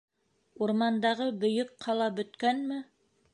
[0.67, 2.81] Урмандағы бөйөк ҡала бөткәнме?